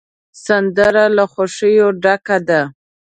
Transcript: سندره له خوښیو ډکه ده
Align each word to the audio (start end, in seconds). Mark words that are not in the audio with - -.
سندره 0.45 1.05
له 1.15 1.25
خوښیو 1.33 1.87
ډکه 2.03 2.37
ده 2.47 2.61